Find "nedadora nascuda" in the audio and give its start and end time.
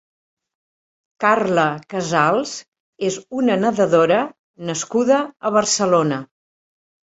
3.67-5.23